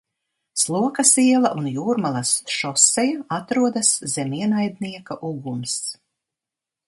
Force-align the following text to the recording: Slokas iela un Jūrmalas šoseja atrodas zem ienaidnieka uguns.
Slokas 0.59 1.11
iela 1.23 1.51
un 1.57 1.67
Jūrmalas 1.73 2.31
šoseja 2.55 3.21
atrodas 3.37 3.93
zem 4.15 4.35
ienaidnieka 4.39 5.19
uguns. 5.33 5.77